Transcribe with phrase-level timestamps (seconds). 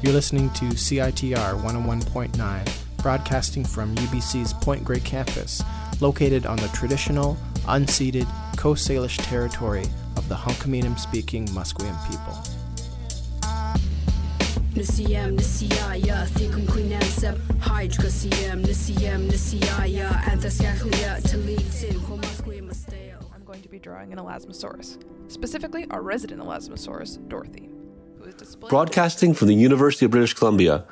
[0.00, 5.60] You're listening to CITR 101.9, broadcasting from UBC's Point Grey campus,
[6.00, 9.84] located on the traditional, unceded Coast Salish territory
[10.16, 12.32] of the Hunkaminam speaking Musqueam people.
[14.74, 22.70] Nisiyam nisiyaya thikum quinansab hydra siyam nisiyam nisiyaya anthasyakhlia talitin homasquim
[23.34, 27.68] I'm going to be drawing an Elasmosaurus, specifically our resident Elasmosaurus, Dorothy.
[28.38, 30.84] Who is displayed- Broadcasting from the University of British Columbia,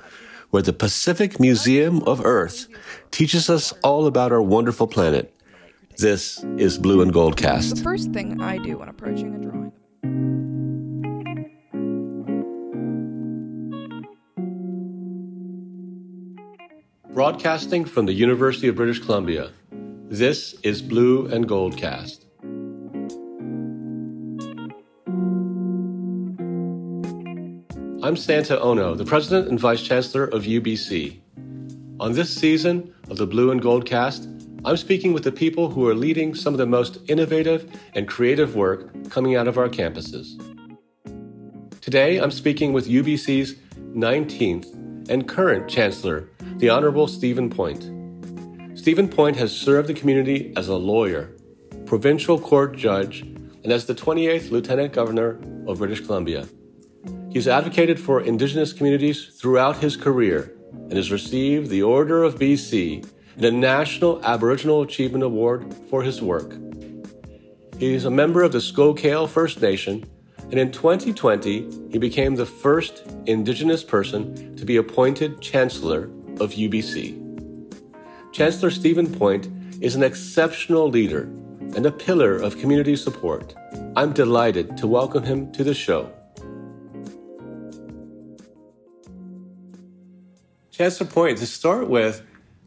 [0.51, 2.69] where the Pacific Museum of Earth
[3.11, 5.33] teaches us all about our wonderful planet.
[5.99, 7.83] This is Blue and Gold The Cast.
[7.83, 9.73] first thing I do when approaching a drawing.
[17.13, 19.51] Broadcasting from the University of British Columbia,
[20.09, 22.26] this is Blue and Gold Cast.
[28.07, 31.19] I'm Santa Ono, the President and Vice Chancellor of UBC.
[31.99, 34.29] On this season of the Blue and Gold Cast,
[34.65, 38.55] I'm speaking with the people who are leading some of the most innovative and creative
[38.55, 40.39] work coming out of our campuses.
[41.81, 43.57] Today, I'm speaking with UBC's
[43.97, 47.91] 19th and current Chancellor, the Honorable Stephen Point.
[48.79, 51.35] Stephen Point has served the community as a lawyer,
[51.87, 56.47] provincial court judge, and as the 28th Lieutenant Governor of British Columbia.
[57.37, 63.07] He's advocated for Indigenous communities throughout his career and has received the Order of BC
[63.37, 66.57] and a National Aboriginal Achievement Award for his work.
[67.79, 70.09] He is a member of the Skowkale First Nation,
[70.45, 76.05] and in 2020, he became the first Indigenous person to be appointed Chancellor
[76.41, 77.21] of UBC.
[78.33, 79.51] Chancellor Stephen Point
[79.83, 81.25] is an exceptional leader
[81.77, 83.55] and a pillar of community support.
[83.95, 86.16] I'm delighted to welcome him to the show.
[90.77, 92.21] Chancellor Point, to start with,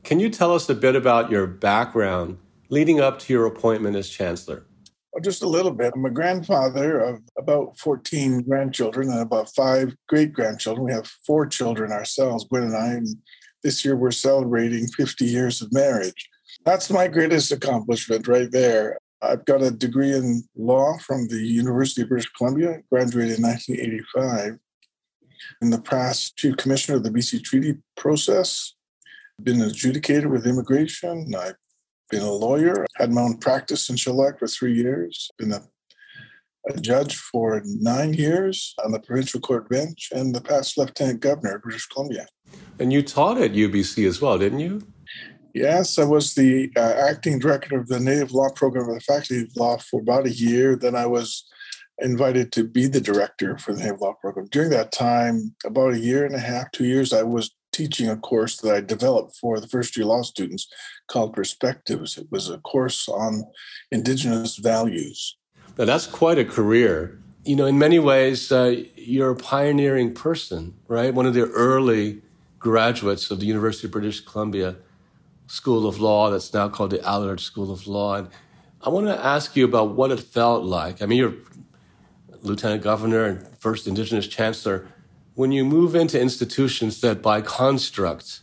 [0.03, 2.39] can you tell us a bit about your background
[2.69, 4.65] leading up to your appointment as Chancellor?
[5.13, 5.93] Well, just a little bit.
[5.95, 10.87] I'm a grandfather of about 14 grandchildren and about five great grandchildren.
[10.87, 12.87] We have four children ourselves, Gwen and I.
[12.93, 13.07] And
[13.61, 16.29] this year we're celebrating 50 years of marriage.
[16.65, 18.97] That's my greatest accomplishment right there.
[19.21, 24.57] I've got a degree in law from the University of British Columbia, graduated in 1985.
[25.61, 28.75] In the past, chief commissioner of the BC Treaty process,
[29.43, 31.33] been an adjudicator with immigration.
[31.37, 31.55] I've
[32.09, 35.61] been a lawyer, had my own practice in Shellac for three years, been a,
[36.69, 41.55] a judge for nine years on the provincial court bench, and the past lieutenant governor
[41.55, 42.27] of British Columbia.
[42.79, 44.81] And you taught at UBC as well, didn't you?
[45.53, 49.41] Yes, I was the uh, acting director of the Native Law Program of the Faculty
[49.41, 50.75] of Law for about a year.
[50.75, 51.45] Then I was
[52.01, 54.47] invited to be the director for the Law Program.
[54.51, 58.17] During that time, about a year and a half, two years, I was teaching a
[58.17, 60.67] course that I developed for the first year law students
[61.07, 62.17] called Perspectives.
[62.17, 63.43] It was a course on
[63.91, 65.37] Indigenous values.
[65.77, 67.19] Now, that's quite a career.
[67.45, 71.13] You know, in many ways, uh, you're a pioneering person, right?
[71.13, 72.21] One of the early
[72.59, 74.75] graduates of the University of British Columbia
[75.47, 78.15] School of Law, that's now called the Allard School of Law.
[78.15, 78.29] And
[78.81, 81.01] I want to ask you about what it felt like.
[81.01, 81.33] I mean, you're
[82.41, 84.87] Lieutenant Governor and first Indigenous Chancellor.
[85.35, 88.41] When you move into institutions that, by construct,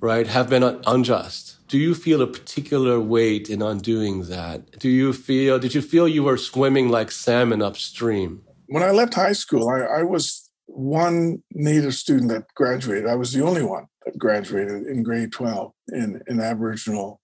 [0.00, 4.78] right, have been unjust, do you feel a particular weight in undoing that?
[4.78, 8.42] Do you feel, did you feel you were swimming like salmon upstream?
[8.66, 13.06] When I left high school, I, I was one Native student that graduated.
[13.06, 17.20] I was the only one that graduated in grade 12 in, in Aboriginal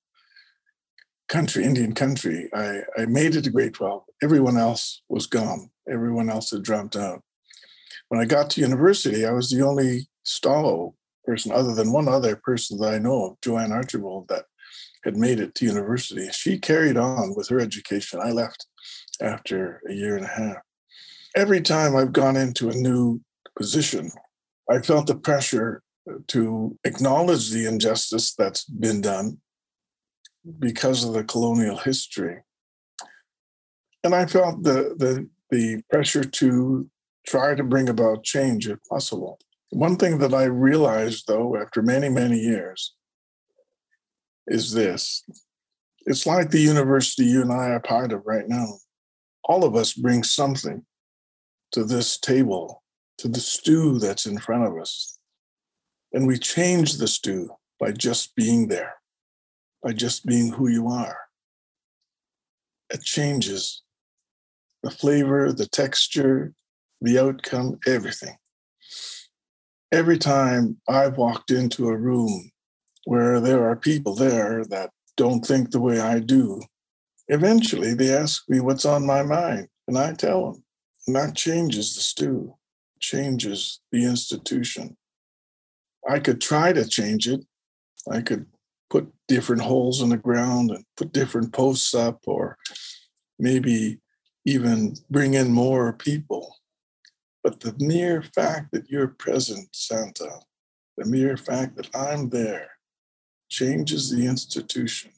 [1.28, 2.49] country, Indian country.
[2.53, 4.03] I, I made it to grade 12.
[4.22, 5.71] Everyone else was gone.
[5.91, 7.23] Everyone else had dropped out.
[8.09, 12.37] When I got to university, I was the only Stalo person, other than one other
[12.37, 14.45] person that I know of, Jo-ann Archibald, that
[15.05, 16.28] had made it to university.
[16.33, 18.21] She carried on with her education.
[18.23, 18.67] I left
[19.21, 20.56] after a year and a half.
[21.37, 23.21] Every time I've gone into a new
[23.57, 24.10] position,
[24.71, 25.83] I felt the pressure
[26.28, 29.39] to acknowledge the injustice that's been done
[30.59, 32.42] because of the colonial history.
[34.03, 36.89] And I felt the, the, the pressure to
[37.27, 39.39] try to bring about change if possible.
[39.71, 42.95] One thing that I realized, though, after many, many years,
[44.47, 45.25] is this
[46.07, 48.79] it's like the university you and I are part of right now.
[49.45, 50.85] All of us bring something
[51.73, 52.83] to this table,
[53.19, 55.19] to the stew that's in front of us.
[56.13, 58.95] And we change the stew by just being there,
[59.83, 61.19] by just being who you are.
[62.93, 63.83] It changes
[64.82, 66.53] the flavor, the texture,
[67.00, 68.36] the outcome, everything.
[69.92, 72.50] every time I've walked into a room
[73.04, 76.60] where there are people there that don't think the way I do,
[77.28, 80.65] eventually they ask me what's on my mind, and I tell them.
[81.06, 82.54] And that changes the stew,
[83.00, 84.97] changes the institution.
[86.09, 87.41] I could try to change it.
[88.10, 88.47] I could
[88.88, 92.56] put different holes in the ground and put different posts up, or
[93.38, 94.00] maybe
[94.45, 96.57] even bring in more people.
[97.42, 100.31] But the mere fact that you're present, Santa,
[100.97, 102.71] the mere fact that I'm there,
[103.48, 105.13] changes the institution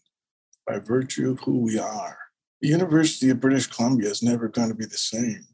[0.67, 2.17] by virtue of who we are.
[2.61, 5.47] The University of British Columbia is never going to be the same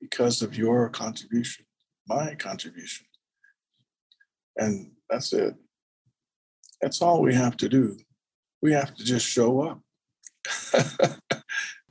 [0.00, 1.64] because of your contribution,
[2.06, 3.06] my contribution.
[4.56, 5.54] And that's it.
[6.80, 7.98] That's all we have to do.
[8.62, 9.80] We have to just show up.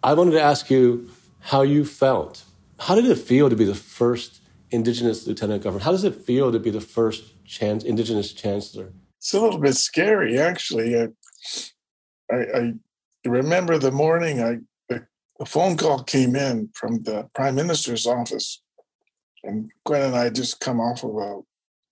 [0.04, 1.10] I wanted to ask you
[1.40, 2.44] how you felt.
[2.78, 5.84] How did it feel to be the first Indigenous lieutenant governor?
[5.84, 8.92] How does it feel to be the first chance, Indigenous chancellor?
[9.18, 11.00] It's a little bit scary, actually.
[11.00, 11.08] I,
[12.30, 12.74] I, I
[13.26, 14.60] remember the morning I
[15.40, 18.62] the phone call came in from the prime minister's office,
[19.44, 21.42] and Gwen and I just come off of a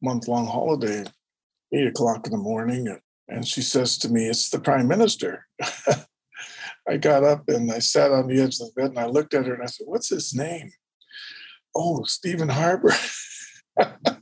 [0.02, 1.06] month long holiday,
[1.74, 2.96] eight o'clock in the morning,
[3.28, 5.48] and she says to me, "It's the prime minister."
[6.90, 9.34] I got up and I sat on the edge of the bed and I looked
[9.34, 10.72] at her and I said, What's his name?
[11.76, 12.94] Oh, Stephen Harper.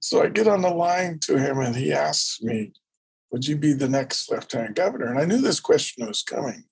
[0.00, 2.72] so I get on the line to him and he asks me,
[3.30, 5.06] Would you be the next lieutenant governor?
[5.06, 6.64] And I knew this question was coming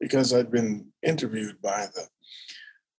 [0.00, 2.08] because I'd been interviewed by the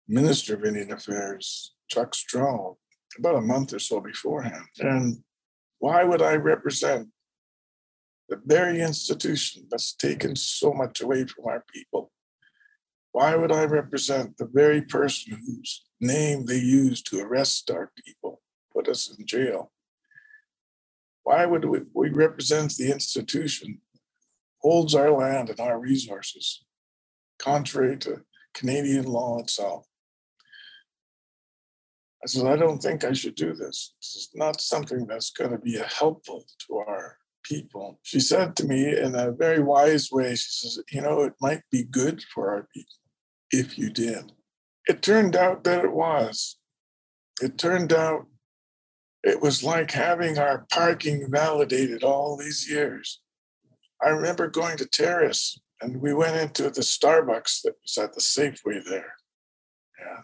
[0.08, 2.78] Minister of Indian Affairs, Chuck Strahl,
[3.18, 4.66] about a month or so beforehand.
[4.80, 5.24] And
[5.80, 7.10] why would I represent
[8.30, 12.12] the very institution that's taken so much away from our people.
[13.12, 18.42] Why would I represent the very person whose name they used to arrest our people,
[18.74, 19.72] put us in jail?
[21.24, 23.82] Why would we, we represent the institution
[24.60, 26.66] holds our land and our resources,
[27.40, 28.22] contrary to
[28.54, 29.86] Canadian law itself?
[32.24, 33.94] I said, I don't think I should do this.
[34.02, 37.18] This is not something that's going to be helpful to our
[37.48, 38.00] people.
[38.04, 41.62] She said to me in a very wise way, she says, You know, it might
[41.72, 42.96] be good for our people
[43.52, 44.32] if you did.
[44.88, 46.58] It turned out that it was.
[47.42, 48.28] It turned out
[49.24, 53.22] it was like having our parking validated all these years.
[54.04, 58.22] I remember going to Terrace and we went into the Starbucks that was at the
[58.22, 59.14] Safeway there.
[60.00, 60.22] Yeah.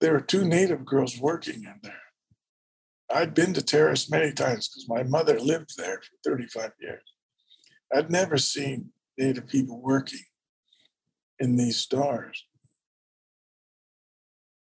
[0.00, 2.07] There were two native girls working in there.
[3.10, 7.02] I'd been to Terrace many times because my mother lived there for 35 years.
[7.94, 10.24] I'd never seen Native people working
[11.38, 12.44] in these stores.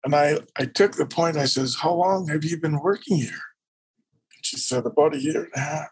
[0.03, 3.29] And I, I took the point, I says, How long have you been working here?
[3.29, 5.89] And she said, About a year and a half.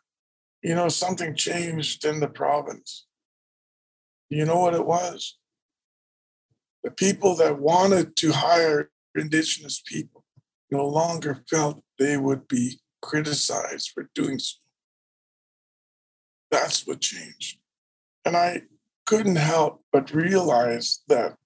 [0.62, 3.08] You know, something changed in the province.
[4.30, 5.38] You know what it was?
[6.84, 10.26] The people that wanted to hire Indigenous people
[10.72, 14.58] no longer felt they would be criticized for doing so.
[16.52, 17.60] That's what changed.
[18.26, 18.64] And I
[19.06, 21.38] couldn't help but realize that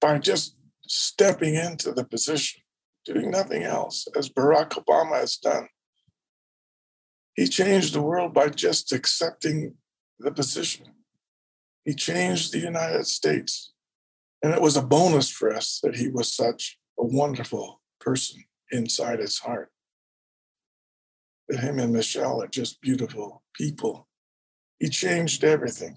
[0.00, 0.56] by just
[0.86, 2.62] stepping into the position,
[3.06, 5.68] doing nothing else, as Barack Obama has done,
[7.34, 9.74] he changed the world by just accepting
[10.18, 10.86] the position.
[11.84, 13.72] He changed the United States.
[14.42, 19.18] And it was a bonus for us that he was such a wonderful person inside
[19.18, 19.70] his heart.
[21.48, 24.08] That him and Michelle are just beautiful people.
[24.78, 25.96] He changed everything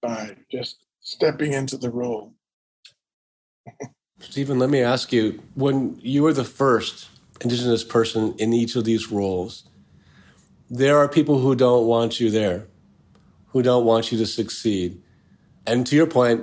[0.00, 2.34] by just stepping into the role.
[4.20, 7.08] Stephen, let me ask you when you were the first
[7.40, 9.64] Indigenous person in each of these roles,
[10.68, 12.66] there are people who don't want you there,
[13.48, 15.00] who don't want you to succeed.
[15.66, 16.42] And to your point,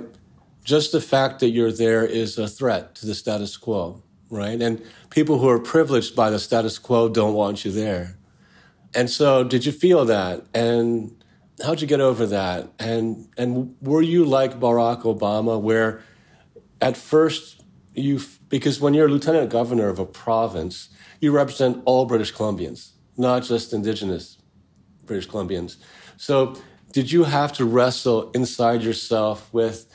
[0.64, 4.60] just the fact that you're there is a threat to the status quo right?
[4.60, 8.18] And people who are privileged by the status quo don't want you there.
[8.94, 10.44] And so, did you feel that?
[10.54, 11.22] And
[11.62, 12.68] how'd you get over that?
[12.78, 16.02] And and were you like Barack Obama, where
[16.80, 17.62] at first
[17.94, 20.88] you because when you're lieutenant governor of a province,
[21.20, 24.38] you represent all British Columbians, not just Indigenous
[25.04, 25.76] British Columbians.
[26.16, 26.56] So,
[26.92, 29.86] did you have to wrestle inside yourself with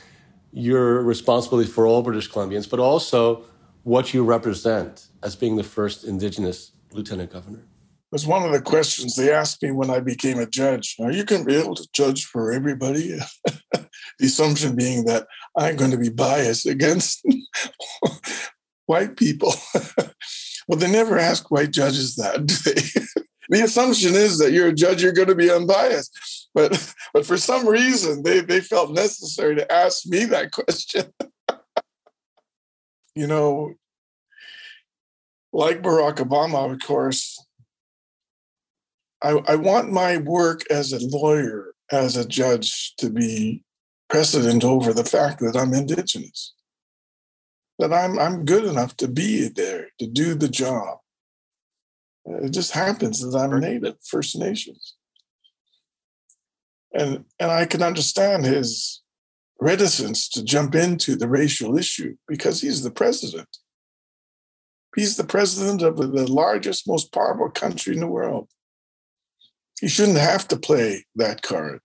[0.52, 3.44] your responsibility for all British Columbians, but also
[3.84, 7.58] what you represent as being the first Indigenous lieutenant governor?
[7.58, 10.96] It was one of the questions they asked me when I became a judge.
[11.00, 13.18] Are you to be able to judge for everybody?
[13.72, 17.26] the assumption being that I'm going to be biased against
[18.86, 19.54] white people.
[20.68, 22.46] Well, they never ask white judges that,
[23.48, 26.48] the assumption is that you're a judge, you're going to be unbiased.
[26.54, 31.12] But but for some reason, they, they felt necessary to ask me that question.
[33.14, 33.74] You know,
[35.52, 37.44] like Barack Obama, of course,
[39.22, 43.64] I, I want my work as a lawyer, as a judge, to be
[44.08, 46.54] precedent over the fact that I'm indigenous,
[47.78, 50.98] that I'm I'm good enough to be there to do the job.
[52.24, 54.94] It just happens that I'm native, First Nations,
[56.92, 59.01] and and I can understand his
[59.62, 63.48] reticence to jump into the racial issue because he's the president.
[64.96, 68.48] He's the president of the largest, most powerful country in the world.
[69.80, 71.80] He shouldn't have to play that card.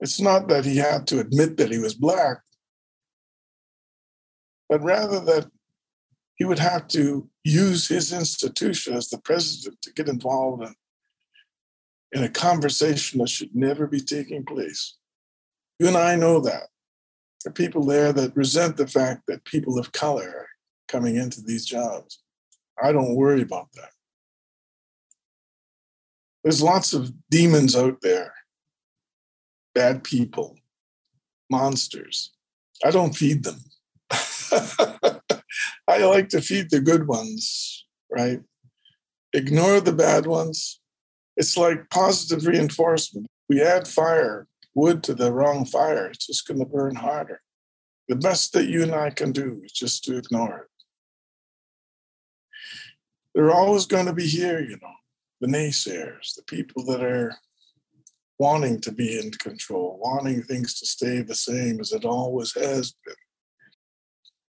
[0.00, 2.38] It's not that he had to admit that he was black,
[4.68, 5.50] but rather that
[6.36, 10.74] he would have to use his institution as the president to get involved in,
[12.12, 14.97] in a conversation that should never be taking place.
[15.78, 16.68] You and I know that.
[17.44, 20.48] There are people there that resent the fact that people of color are
[20.88, 22.20] coming into these jobs.
[22.82, 23.90] I don't worry about that.
[26.42, 28.32] There's lots of demons out there,
[29.74, 30.56] bad people,
[31.50, 32.32] monsters.
[32.84, 33.60] I don't feed them.
[35.88, 38.40] I like to feed the good ones, right?
[39.32, 40.80] Ignore the bad ones.
[41.36, 43.26] It's like positive reinforcement.
[43.48, 44.46] We add fire,
[44.78, 47.40] wood to the wrong fire, it's just going to burn harder.
[48.08, 50.70] The best that you and I can do is just to ignore it.
[53.34, 54.94] They're always going to be here, you know
[55.40, 57.36] the naysayers, the people that are
[58.38, 62.94] wanting to be in control, wanting things to stay the same as it always has
[63.04, 63.14] been.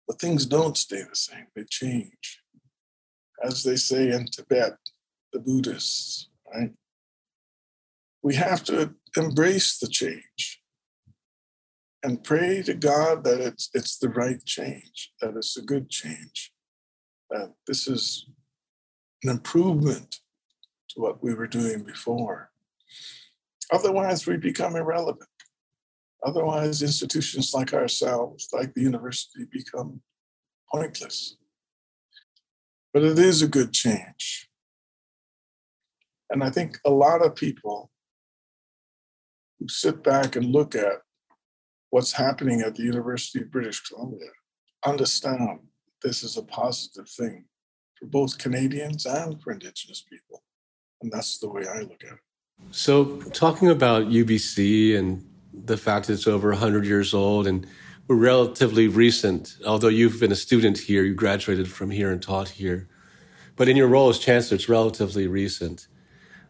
[0.07, 2.41] But things don't stay the same, they change.
[3.43, 4.73] As they say in Tibet,
[5.33, 6.71] the Buddhists, right?
[8.23, 10.61] We have to embrace the change
[12.03, 16.51] and pray to God that it's, it's the right change, that it's a good change,
[17.29, 18.27] that this is
[19.23, 20.17] an improvement
[20.89, 22.51] to what we were doing before.
[23.71, 25.29] Otherwise, we become irrelevant.
[26.23, 30.01] Otherwise, institutions like ourselves, like the university, become
[30.71, 31.37] pointless.
[32.93, 34.49] But it is a good change.
[36.29, 37.91] And I think a lot of people
[39.61, 41.01] who sit back and look at
[41.91, 44.29] what's happening at the University of British Columbia
[44.83, 45.59] understand
[46.01, 47.45] this is a positive thing
[47.99, 50.41] for both Canadians and for Indigenous people.
[51.03, 52.19] And that's the way I look at it.
[52.71, 57.67] So, talking about UBC and the fact that it's over 100 years old and
[58.07, 62.49] we're relatively recent, although you've been a student here, you graduated from here and taught
[62.49, 62.87] here.
[63.55, 65.87] But in your role as chancellor, it's relatively recent.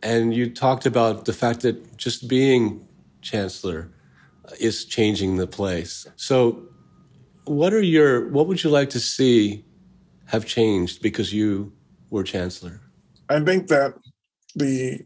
[0.02, 2.88] And you talked about the fact that just being
[3.22, 3.92] chancellor
[4.46, 6.08] uh, is changing the place.
[6.16, 6.64] So,
[7.46, 9.66] what are your what would you like to see
[10.26, 11.74] have changed because you
[12.10, 12.82] were chancellor?
[13.30, 13.94] I think that
[14.56, 15.02] the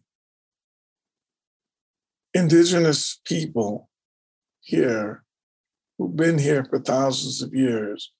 [2.33, 3.89] indigenous people
[4.61, 5.23] here
[5.97, 8.11] who've been here for thousands of years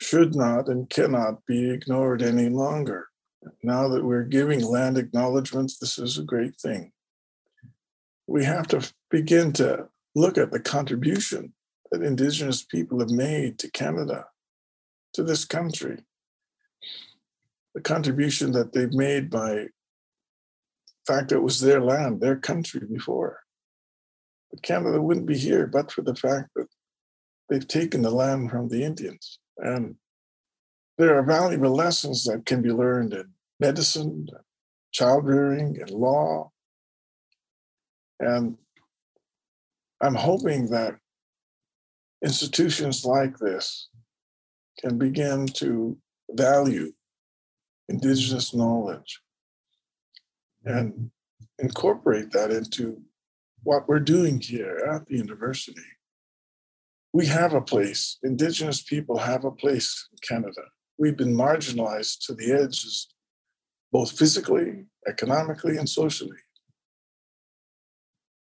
[0.00, 3.08] should not and cannot be ignored any longer.
[3.62, 6.92] Now that we're giving land acknowledgements, this is a great thing.
[8.26, 11.52] We have to begin to look at the contribution
[11.90, 14.26] that Indigenous people have made to Canada,
[15.12, 15.98] to this country,
[17.74, 19.68] the contribution that they've made by the
[21.06, 23.40] fact, that it was their land, their country before.
[24.50, 26.66] But Canada wouldn't be here but for the fact that
[27.48, 29.38] they've taken the land from the Indians.
[29.58, 29.96] And
[30.98, 33.30] there are valuable lessons that can be learned in
[33.60, 34.26] medicine,
[34.92, 36.50] child rearing, and law.
[38.20, 38.56] And
[40.00, 40.96] I'm hoping that
[42.22, 43.88] institutions like this
[44.80, 45.96] can begin to
[46.30, 46.92] value
[47.88, 49.20] Indigenous knowledge
[50.64, 51.10] and
[51.60, 53.02] incorporate that into
[53.62, 55.80] what we're doing here at the university.
[57.12, 60.62] We have a place, Indigenous people have a place in Canada.
[60.98, 63.08] We've been marginalized to the edges,
[63.92, 66.38] both physically, economically, and socially.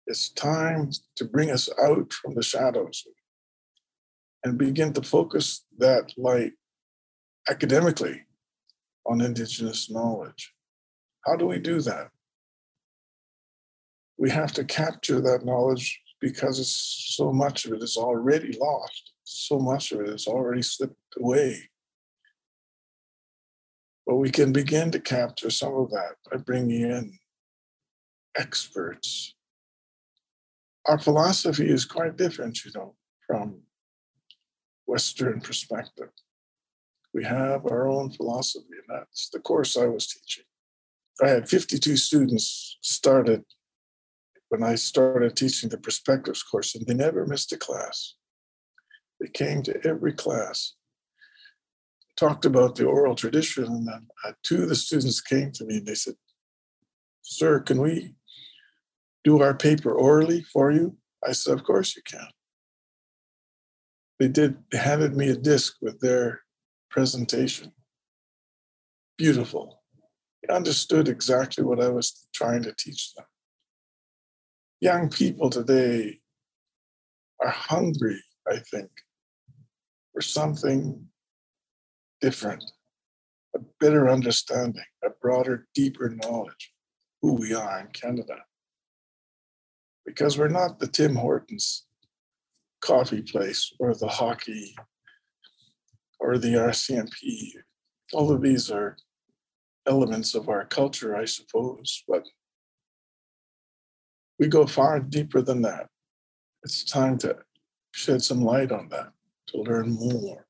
[0.07, 3.05] It's time to bring us out from the shadows
[4.43, 6.53] and begin to focus that light
[7.49, 8.23] academically
[9.05, 10.53] on Indigenous knowledge.
[11.25, 12.09] How do we do that?
[14.17, 16.71] we have to capture that knowledge because
[17.15, 19.11] so much of it is already lost.
[19.23, 21.69] So much of it is already slipped away.
[24.07, 27.19] But we can begin to capture some of that by bringing in
[28.35, 29.34] experts.
[30.87, 33.61] Our philosophy is quite different, you know, from
[34.85, 36.09] Western perspective.
[37.13, 40.43] We have our own philosophy, and that's the course I was teaching.
[41.23, 43.43] I had 52 students started
[44.49, 48.15] when I started teaching the perspectives course, and they never missed a class.
[49.19, 50.73] They came to every class,
[52.17, 55.77] talked about the oral tradition, and then uh, two of the students came to me
[55.77, 56.15] and they said,
[57.21, 58.15] Sir, can we
[59.25, 60.95] do our paper orally for you?
[61.27, 62.27] I said, Of course you can.
[64.19, 66.41] They did, handed me a disc with their
[66.89, 67.73] presentation.
[69.17, 69.81] Beautiful.
[70.41, 73.25] They understood exactly what I was trying to teach them.
[74.79, 76.19] Young people today
[77.41, 78.89] are hungry, I think,
[80.13, 81.07] for something
[82.21, 82.63] different,
[83.55, 86.71] a better understanding, a broader, deeper knowledge
[87.21, 88.35] who we are in Canada.
[90.05, 91.85] Because we're not the Tim Hortons
[92.81, 94.75] coffee place or the hockey
[96.19, 97.51] or the RCMP.
[98.13, 98.97] All of these are
[99.87, 102.23] elements of our culture, I suppose, but
[104.39, 105.87] we go far deeper than that.
[106.63, 107.37] It's time to
[107.93, 109.11] shed some light on that,
[109.47, 110.45] to learn more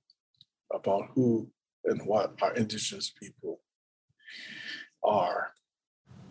[0.73, 1.49] about who
[1.85, 3.59] and what our Indigenous people
[5.03, 5.51] are.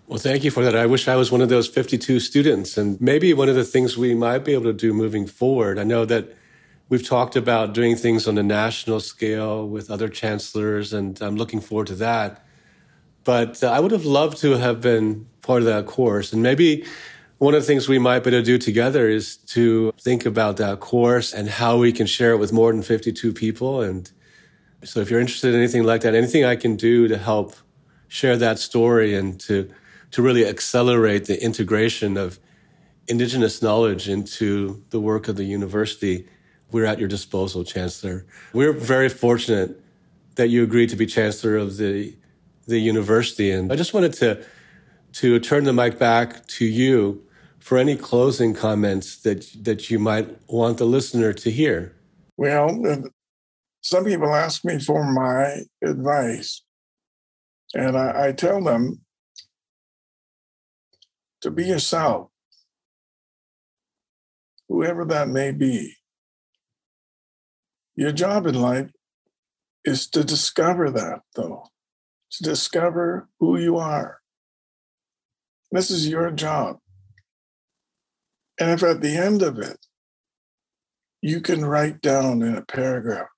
[0.06, 0.76] Well, thank you for that.
[0.76, 2.76] I wish I was one of those 52 students.
[2.76, 5.84] And maybe one of the things we might be able to do moving forward, I
[5.84, 6.36] know that
[6.90, 11.58] we've talked about doing things on a national scale with other chancellors, and I'm looking
[11.58, 12.44] forward to that.
[13.24, 16.34] But uh, I would have loved to have been part of that course.
[16.34, 16.84] And maybe
[17.38, 20.58] one of the things we might be able to do together is to think about
[20.58, 23.80] that course and how we can share it with more than 52 people.
[23.80, 24.10] And
[24.82, 27.54] so if you're interested in anything like that, anything I can do to help
[28.06, 29.70] share that story and to
[30.14, 32.38] to really accelerate the integration of
[33.08, 36.24] indigenous knowledge into the work of the university,
[36.70, 38.24] we're at your disposal, Chancellor.
[38.52, 39.82] We're very fortunate
[40.36, 42.14] that you agreed to be Chancellor of the
[42.68, 43.50] the university.
[43.50, 44.44] And I just wanted to
[45.14, 47.20] to turn the mic back to you
[47.58, 51.92] for any closing comments that that you might want the listener to hear.
[52.36, 52.68] Well,
[53.80, 56.62] some people ask me for my advice,
[57.74, 59.03] and I, I tell them
[61.44, 62.30] to be yourself,
[64.66, 65.94] whoever that may be.
[67.96, 68.90] Your job in life
[69.84, 71.66] is to discover that, though,
[72.32, 74.20] to discover who you are.
[75.70, 76.78] This is your job.
[78.58, 79.84] And if at the end of it,
[81.20, 83.28] you can write down in a paragraph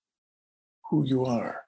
[0.91, 1.63] who you are,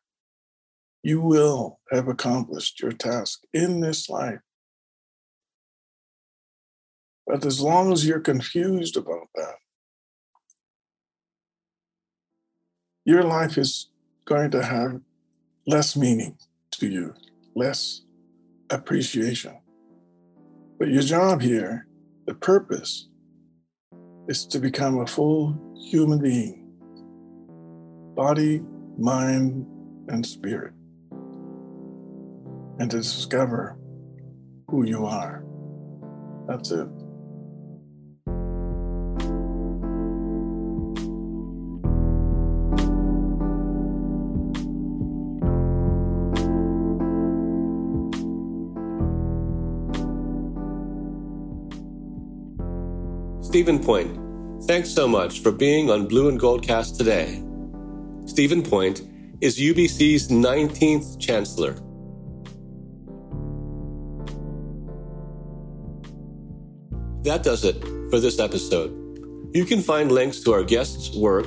[1.02, 4.38] you will have accomplished your task in this life.
[7.28, 9.56] But as long as you're confused about that,
[13.04, 13.90] your life is
[14.24, 15.02] going to have
[15.66, 16.38] less meaning
[16.72, 17.14] to you,
[17.54, 18.00] less
[18.70, 19.58] appreciation.
[20.78, 21.86] But your job here,
[22.26, 23.08] the purpose,
[24.26, 25.54] is to become a full
[25.90, 26.64] human being
[28.16, 28.62] body,
[28.98, 29.66] mind,
[30.08, 30.72] and spirit,
[32.80, 33.78] and to discover
[34.68, 35.44] who you are.
[36.48, 36.88] That's it.
[53.58, 54.14] Stephen Point,
[54.68, 57.42] thanks so much for being on Blue and Gold Cast today.
[58.24, 59.02] Stephen Point
[59.40, 61.72] is UBC's 19th Chancellor.
[67.24, 68.92] That does it for this episode.
[69.52, 71.46] You can find links to our guests' work,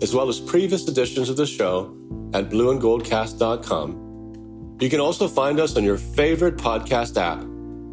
[0.00, 1.94] as well as previous editions of the show,
[2.32, 4.78] at blueandgoldcast.com.
[4.80, 7.44] You can also find us on your favorite podcast app,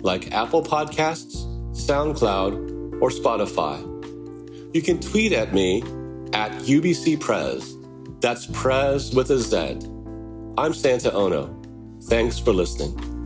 [0.05, 1.43] like Apple Podcasts,
[1.75, 3.81] SoundCloud, or Spotify.
[4.73, 5.81] You can tweet at me
[6.33, 8.21] at UBCPrez.
[8.21, 9.79] That's Prez with a Z.
[10.57, 11.53] I'm Santa Ono.
[12.03, 13.16] Thanks for listening.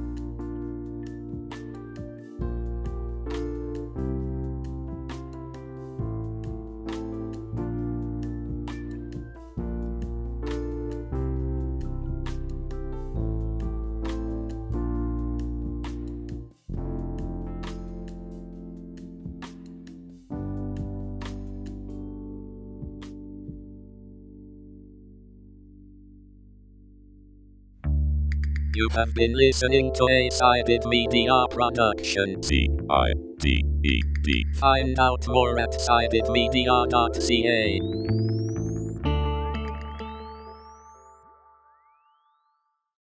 [28.81, 32.41] You have been listening to a sided media production.
[32.41, 34.43] C I D E D.
[34.55, 38.20] Find out more at sidedmedia.ca.